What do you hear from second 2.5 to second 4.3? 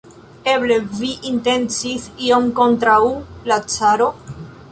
kontraŭ la caro?